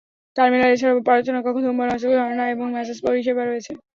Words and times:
টার্মিনালে 0.35 0.73
এছাড়াও 0.73 1.05
প্রার্থনা 1.07 1.39
কক্ষ, 1.41 1.57
ধূমপান 1.65 1.87
অঞ্চল, 1.93 2.11
ঝরনা 2.15 2.43
এবং 2.53 2.65
ম্যাসেজ 2.75 2.97
পরিষেবা 3.05 3.43
রয়েছে। 3.43 3.71